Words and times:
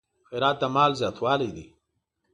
خیرات 0.29 0.57
د 0.61 0.63
مال 0.75 0.91
زیاتوالی 0.99 1.49
دی. 1.55 1.65